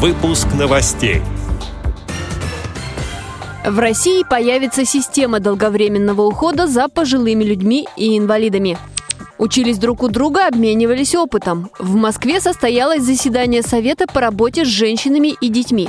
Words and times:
Выпуск 0.00 0.46
новостей. 0.56 1.22
В 3.66 3.80
России 3.80 4.22
появится 4.22 4.84
система 4.84 5.40
долговременного 5.40 6.22
ухода 6.22 6.68
за 6.68 6.86
пожилыми 6.86 7.42
людьми 7.42 7.88
и 7.96 8.16
инвалидами. 8.16 8.78
Учились 9.38 9.76
друг 9.78 10.04
у 10.04 10.08
друга, 10.08 10.46
обменивались 10.46 11.16
опытом. 11.16 11.70
В 11.80 11.96
Москве 11.96 12.40
состоялось 12.40 13.02
заседание 13.02 13.62
Совета 13.62 14.06
по 14.06 14.20
работе 14.20 14.64
с 14.64 14.68
женщинами 14.68 15.34
и 15.40 15.48
детьми. 15.48 15.88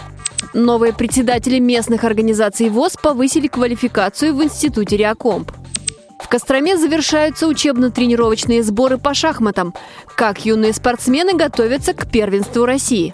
Новые 0.55 0.91
председатели 0.91 1.59
местных 1.59 2.03
организаций 2.03 2.69
ВОЗ 2.69 2.95
повысили 2.99 3.45
квалификацию 3.45 4.33
в 4.33 4.43
Институте 4.43 4.97
Реакомп. 4.97 5.51
В 6.19 6.27
Костроме 6.27 6.77
завершаются 6.77 7.45
учебно-тренировочные 7.45 8.63
сборы 8.63 8.97
по 8.97 9.13
шахматам. 9.13 9.75
Как 10.15 10.45
юные 10.45 10.73
спортсмены 10.73 11.33
готовятся 11.35 11.93
к 11.93 12.09
первенству 12.09 12.65
России. 12.65 13.13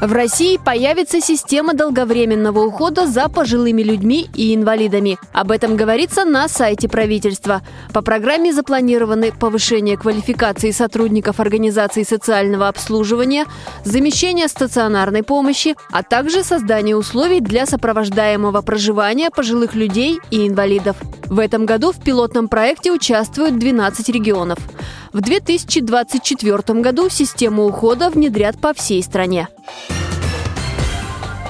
В 0.00 0.12
России 0.12 0.60
появится 0.64 1.20
система 1.20 1.74
долговременного 1.74 2.60
ухода 2.60 3.08
за 3.08 3.28
пожилыми 3.28 3.82
людьми 3.82 4.30
и 4.32 4.54
инвалидами. 4.54 5.18
Об 5.32 5.50
этом 5.50 5.76
говорится 5.76 6.24
на 6.24 6.48
сайте 6.48 6.88
правительства. 6.88 7.62
По 7.92 8.00
программе 8.00 8.52
запланированы 8.52 9.32
повышение 9.32 9.96
квалификации 9.96 10.70
сотрудников 10.70 11.40
организаций 11.40 12.04
социального 12.04 12.68
обслуживания, 12.68 13.46
замещение 13.84 14.46
стационарной 14.46 15.24
помощи, 15.24 15.74
а 15.90 16.04
также 16.04 16.44
создание 16.44 16.96
условий 16.96 17.40
для 17.40 17.66
сопровождаемого 17.66 18.62
проживания 18.62 19.30
пожилых 19.30 19.74
людей 19.74 20.20
и 20.30 20.46
инвалидов. 20.46 20.96
В 21.26 21.40
этом 21.40 21.66
году 21.66 21.90
в 21.90 22.00
пилотном 22.00 22.46
проекте 22.46 22.92
участвуют 22.92 23.58
12 23.58 24.08
регионов. 24.10 24.58
В 25.12 25.20
2024 25.20 26.80
году 26.80 27.08
систему 27.08 27.64
ухода 27.64 28.10
внедрят 28.10 28.58
по 28.58 28.74
всей 28.74 29.02
стране. 29.02 29.48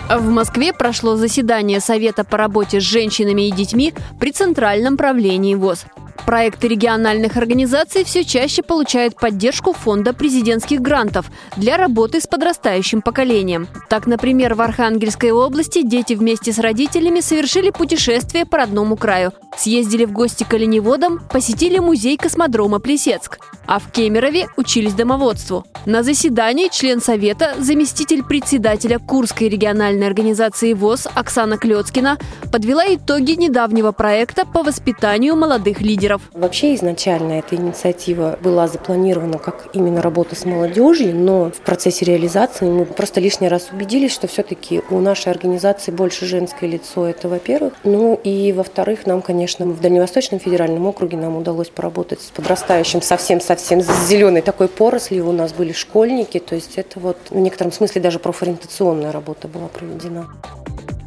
В 0.08 0.30
Москве 0.30 0.72
прошло 0.72 1.16
заседание 1.16 1.80
Совета 1.80 2.24
по 2.24 2.38
работе 2.38 2.80
с 2.80 2.84
женщинами 2.84 3.48
и 3.48 3.52
детьми 3.52 3.92
при 4.18 4.32
Центральном 4.32 4.96
правлении 4.96 5.54
ВОЗ. 5.54 5.84
Проекты 6.28 6.68
региональных 6.68 7.38
организаций 7.38 8.04
все 8.04 8.22
чаще 8.22 8.62
получают 8.62 9.16
поддержку 9.16 9.72
фонда 9.72 10.12
президентских 10.12 10.82
грантов 10.82 11.30
для 11.56 11.78
работы 11.78 12.20
с 12.20 12.26
подрастающим 12.26 13.00
поколением. 13.00 13.66
Так, 13.88 14.06
например, 14.06 14.52
в 14.52 14.60
Архангельской 14.60 15.30
области 15.30 15.80
дети 15.80 16.12
вместе 16.12 16.52
с 16.52 16.58
родителями 16.58 17.20
совершили 17.20 17.70
путешествие 17.70 18.44
по 18.44 18.58
родному 18.58 18.98
краю. 18.98 19.32
Съездили 19.56 20.04
в 20.04 20.12
гости 20.12 20.44
к 20.44 20.52
оленеводам, 20.52 21.18
посетили 21.32 21.78
музей 21.78 22.18
космодрома 22.18 22.78
Плесецк 22.78 23.38
а 23.68 23.78
в 23.78 23.92
Кемерове 23.92 24.48
учились 24.56 24.94
домоводству. 24.94 25.64
На 25.84 26.02
заседании 26.02 26.68
член 26.72 27.02
Совета, 27.02 27.54
заместитель 27.58 28.24
председателя 28.24 28.98
Курской 28.98 29.50
региональной 29.50 30.06
организации 30.06 30.72
ВОЗ 30.72 31.06
Оксана 31.14 31.58
Клецкина 31.58 32.16
подвела 32.50 32.86
итоги 32.86 33.32
недавнего 33.32 33.92
проекта 33.92 34.46
по 34.46 34.62
воспитанию 34.62 35.36
молодых 35.36 35.82
лидеров. 35.82 36.17
Вообще 36.32 36.74
изначально 36.74 37.34
эта 37.34 37.56
инициатива 37.56 38.38
была 38.42 38.68
запланирована 38.68 39.38
как 39.38 39.68
именно 39.72 40.02
работа 40.02 40.34
с 40.34 40.44
молодежью, 40.44 41.14
но 41.14 41.50
в 41.50 41.60
процессе 41.60 42.04
реализации 42.04 42.66
мы 42.66 42.84
просто 42.84 43.20
лишний 43.20 43.48
раз 43.48 43.68
убедились, 43.72 44.12
что 44.12 44.26
все-таки 44.26 44.82
у 44.90 45.00
нашей 45.00 45.30
организации 45.30 45.90
больше 45.90 46.26
женское 46.26 46.68
лицо, 46.68 47.06
это 47.06 47.28
во-первых. 47.28 47.74
Ну 47.84 48.18
и 48.22 48.52
во-вторых, 48.52 49.06
нам, 49.06 49.22
конечно, 49.22 49.66
в 49.66 49.80
Дальневосточном 49.80 50.40
федеральном 50.40 50.86
округе 50.86 51.16
нам 51.16 51.36
удалось 51.36 51.68
поработать 51.68 52.20
с 52.20 52.30
подрастающим 52.30 53.02
совсем-совсем 53.02 53.58
совсем 53.58 53.80
зеленой 53.82 54.42
такой 54.42 54.68
поросли 54.68 55.20
у 55.20 55.32
нас 55.32 55.52
были 55.52 55.72
школьники, 55.72 56.38
то 56.38 56.54
есть 56.54 56.78
это 56.78 57.00
вот 57.00 57.18
в 57.30 57.36
некотором 57.36 57.72
смысле 57.72 58.00
даже 58.00 58.18
профориентационная 58.18 59.12
работа 59.12 59.48
была 59.48 59.68
проведена. 59.68 60.28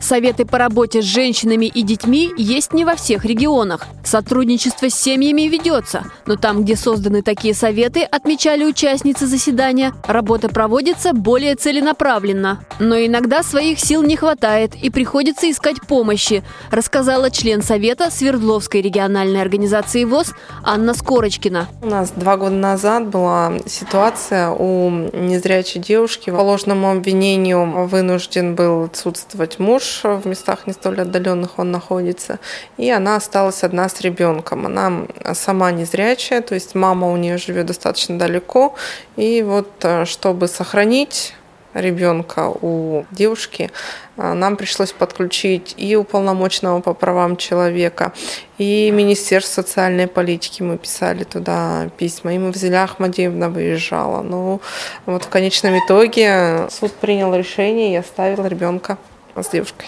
Советы 0.01 0.45
по 0.45 0.57
работе 0.57 1.01
с 1.01 1.05
женщинами 1.05 1.67
и 1.67 1.83
детьми 1.83 2.31
есть 2.35 2.73
не 2.73 2.83
во 2.85 2.95
всех 2.95 3.23
регионах. 3.23 3.87
Сотрудничество 4.03 4.89
с 4.89 4.95
семьями 4.95 5.43
ведется, 5.43 6.03
но 6.25 6.35
там, 6.35 6.63
где 6.63 6.75
созданы 6.75 7.21
такие 7.21 7.53
советы, 7.53 8.01
отмечали 8.03 8.65
участницы 8.65 9.27
заседания, 9.27 9.93
работа 10.05 10.49
проводится 10.49 11.13
более 11.13 11.55
целенаправленно. 11.55 12.65
Но 12.79 12.97
иногда 12.97 13.43
своих 13.43 13.79
сил 13.79 14.01
не 14.01 14.15
хватает 14.15 14.75
и 14.75 14.89
приходится 14.89 15.49
искать 15.49 15.81
помощи, 15.87 16.43
рассказала 16.71 17.29
член 17.29 17.61
Совета 17.61 18.09
Свердловской 18.09 18.81
региональной 18.81 19.41
организации 19.41 20.03
ВОЗ 20.03 20.33
Анна 20.63 20.93
Скорочкина. 20.95 21.67
У 21.83 21.87
нас 21.87 22.11
два 22.15 22.37
года 22.37 22.55
назад 22.55 23.07
была 23.07 23.53
ситуация 23.67 24.49
у 24.49 24.89
незрячей 24.89 25.79
девушки. 25.79 26.31
По 26.31 26.41
ложному 26.41 26.91
обвинению 26.91 27.87
вынужден 27.87 28.55
был 28.55 28.85
отсутствовать 28.85 29.59
муж, 29.59 29.90
в 30.03 30.25
местах 30.25 30.67
не 30.67 30.73
столь 30.73 31.01
отдаленных 31.01 31.59
он 31.59 31.71
находится. 31.71 32.39
И 32.77 32.89
она 32.89 33.15
осталась 33.15 33.63
одна 33.63 33.87
с 33.89 34.01
ребенком. 34.01 34.65
Она 34.65 35.07
сама 35.33 35.71
незрячая, 35.71 36.41
то 36.41 36.55
есть 36.55 36.75
мама 36.75 37.11
у 37.11 37.17
нее 37.17 37.37
живет 37.37 37.67
достаточно 37.67 38.17
далеко. 38.17 38.75
И 39.17 39.43
вот 39.43 39.69
э, 39.83 40.05
чтобы 40.05 40.47
сохранить 40.47 41.33
ребенка 41.73 42.49
у 42.49 43.05
девушки, 43.11 43.71
э, 44.17 44.33
нам 44.33 44.57
пришлось 44.57 44.91
подключить 44.91 45.73
и 45.77 45.95
уполномоченного 45.95 46.81
по 46.81 46.93
правам 46.93 47.37
человека, 47.37 48.13
и 48.57 48.91
Министерство 48.91 49.61
социальной 49.61 50.07
политики 50.07 50.61
мы 50.61 50.77
писали 50.77 51.23
туда 51.23 51.89
письма, 51.97 52.33
и 52.33 52.37
мы 52.37 52.51
взяли 52.51 52.75
Ахмадеевна 52.75 53.49
выезжала. 53.49 54.21
Но 54.21 54.59
вот 55.05 55.23
в 55.23 55.29
конечном 55.29 55.77
итоге 55.79 56.67
суд 56.69 56.91
принял 56.93 57.33
решение 57.33 57.93
и 57.93 57.97
оставил 57.97 58.45
ребенка 58.45 58.97
с 59.35 59.49
девушкой. 59.49 59.85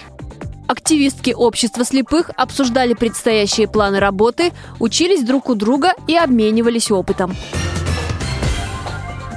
Активистки 0.68 1.31
общества 1.31 1.84
слепых 1.84 2.31
обсуждали 2.36 2.94
предстоящие 2.94 3.68
планы 3.68 4.00
работы, 4.00 4.54
учились 4.80 5.24
друг 5.24 5.50
у 5.50 5.56
друга 5.56 5.94
и 6.08 6.16
обменивались 6.16 6.90
опытом. 6.90 7.36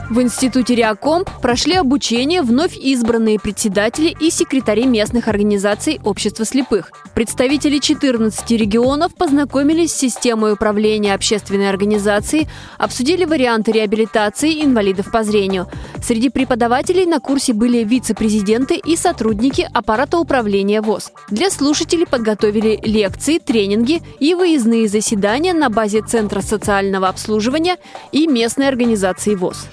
В 0.09 0.21
Институте 0.21 0.77
Реакомп 0.77 1.29
прошли 1.43 1.75
обучение 1.75 2.41
вновь 2.41 2.77
избранные 2.77 3.41
председатели 3.41 4.17
и 4.21 4.31
секретари 4.31 4.87
местных 4.87 5.27
организаций 5.27 6.01
общества 6.05 6.45
слепых. 6.45 6.93
Представители 7.13 7.79
14 7.79 8.49
регионов 8.53 9.17
познакомились 9.17 9.93
с 9.93 9.97
системой 9.97 10.53
управления 10.53 11.13
общественной 11.13 11.69
организацией, 11.69 12.47
обсудили 12.79 13.25
варианты 13.25 13.73
реабилитации 13.73 14.63
инвалидов 14.63 15.11
по 15.11 15.25
зрению. 15.25 15.67
Среди 16.01 16.29
преподавателей 16.29 17.05
на 17.05 17.19
курсе 17.19 17.53
были 17.53 17.83
вице-президенты 17.83 18.77
и 18.77 18.95
сотрудники 18.95 19.69
аппарата 19.75 20.19
управления 20.19 20.83
ВОЗ. 20.83 21.11
Для 21.31 21.51
слушателей 21.51 22.07
подготовили 22.07 22.79
лекции, 22.85 23.39
тренинги 23.39 24.01
и 24.21 24.35
выездные 24.35 24.87
заседания 24.87 25.53
на 25.53 25.69
базе 25.69 26.01
Центра 26.03 26.43
социального 26.43 27.09
обслуживания 27.09 27.77
и 28.13 28.29
местной 28.29 28.69
организации 28.69 29.35
ВОЗ. 29.35 29.67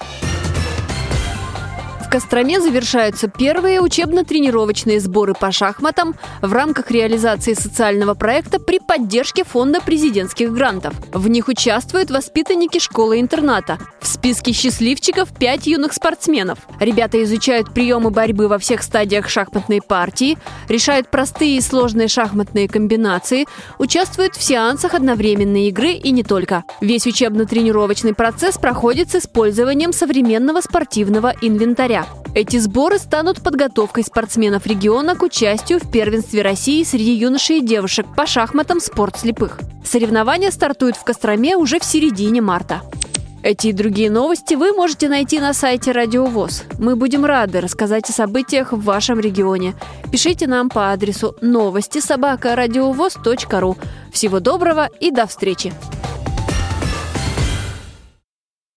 Костроме 2.14 2.60
завершаются 2.60 3.26
первые 3.26 3.80
учебно-тренировочные 3.80 5.00
сборы 5.00 5.34
по 5.34 5.50
шахматам 5.50 6.14
в 6.42 6.52
рамках 6.52 6.92
реализации 6.92 7.54
социального 7.54 8.14
проекта 8.14 8.60
при 8.60 8.78
поддержке 8.78 9.42
Фонда 9.42 9.80
президентских 9.80 10.52
грантов. 10.52 10.94
В 11.12 11.26
них 11.26 11.48
участвуют 11.48 12.12
воспитанники 12.12 12.78
школы-интерната. 12.78 13.78
В 14.00 14.06
списке 14.06 14.52
счастливчиков 14.52 15.36
пять 15.36 15.66
юных 15.66 15.92
спортсменов. 15.92 16.60
Ребята 16.78 17.20
изучают 17.24 17.74
приемы 17.74 18.10
борьбы 18.10 18.46
во 18.46 18.58
всех 18.58 18.84
стадиях 18.84 19.28
шахматной 19.28 19.82
партии, 19.82 20.38
решают 20.68 21.10
простые 21.10 21.56
и 21.56 21.60
сложные 21.60 22.06
шахматные 22.06 22.68
комбинации, 22.68 23.46
участвуют 23.80 24.36
в 24.36 24.42
сеансах 24.42 24.94
одновременной 24.94 25.66
игры 25.66 25.90
и 25.90 26.12
не 26.12 26.22
только. 26.22 26.62
Весь 26.80 27.08
учебно-тренировочный 27.08 28.14
процесс 28.14 28.56
проходит 28.56 29.10
с 29.10 29.16
использованием 29.16 29.92
современного 29.92 30.60
спортивного 30.60 31.34
инвентаря. 31.42 32.03
Эти 32.34 32.58
сборы 32.58 32.98
станут 32.98 33.42
подготовкой 33.42 34.02
спортсменов 34.02 34.66
региона 34.66 35.14
к 35.14 35.22
участию 35.22 35.78
в 35.78 35.90
первенстве 35.90 36.42
России 36.42 36.82
среди 36.82 37.12
юношей 37.12 37.58
и 37.58 37.64
девушек 37.64 38.06
по 38.16 38.26
шахматам 38.26 38.80
«Спорт 38.80 39.18
слепых». 39.18 39.60
Соревнования 39.84 40.50
стартуют 40.50 40.96
в 40.96 41.04
Костроме 41.04 41.56
уже 41.56 41.78
в 41.78 41.84
середине 41.84 42.40
марта. 42.40 42.82
Эти 43.44 43.68
и 43.68 43.72
другие 43.72 44.10
новости 44.10 44.54
вы 44.54 44.72
можете 44.72 45.08
найти 45.08 45.38
на 45.38 45.52
сайте 45.52 45.92
Радио 45.92 46.24
ВОЗ. 46.24 46.64
Мы 46.78 46.96
будем 46.96 47.26
рады 47.26 47.60
рассказать 47.60 48.08
о 48.08 48.12
событиях 48.12 48.72
в 48.72 48.82
вашем 48.82 49.20
регионе. 49.20 49.74
Пишите 50.10 50.46
нам 50.46 50.70
по 50.70 50.92
адресу 50.92 51.36
новости 51.42 52.00
собака 52.00 52.56
ру. 53.60 53.76
Всего 54.10 54.40
доброго 54.40 54.88
и 54.98 55.10
до 55.10 55.26
встречи! 55.26 55.74